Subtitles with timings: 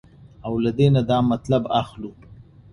[0.45, 2.11] او له دې نه دا مطلب اخلو